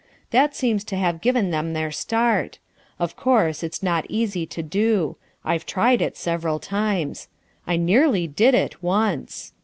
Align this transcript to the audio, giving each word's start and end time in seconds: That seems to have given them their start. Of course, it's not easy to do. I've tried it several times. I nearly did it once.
That 0.31 0.55
seems 0.55 0.83
to 0.85 0.95
have 0.95 1.21
given 1.21 1.51
them 1.51 1.73
their 1.73 1.91
start. 1.91 2.57
Of 2.97 3.15
course, 3.15 3.61
it's 3.61 3.83
not 3.83 4.07
easy 4.09 4.47
to 4.47 4.63
do. 4.63 5.15
I've 5.45 5.63
tried 5.67 6.01
it 6.01 6.17
several 6.17 6.57
times. 6.57 7.27
I 7.67 7.77
nearly 7.77 8.25
did 8.25 8.55
it 8.55 8.81
once. 8.81 9.53